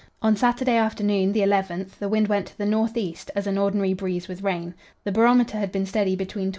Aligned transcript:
On 0.19 0.35
Saturday 0.35 0.77
afternoon, 0.77 1.31
the 1.31 1.41
11th, 1.41 1.99
the 1.99 2.09
wind 2.09 2.27
went 2.27 2.47
to 2.47 2.57
the 2.57 2.65
north 2.65 2.97
east, 2.97 3.29
as 3.35 3.45
an 3.45 3.59
ordinary 3.59 3.93
breeze 3.93 4.27
with 4.27 4.41
rain. 4.41 4.73
The 5.03 5.11
barometer 5.11 5.59
had 5.59 5.71
been 5.71 5.85
steady 5.85 6.15
between 6.15 6.45
29. 6.45 6.49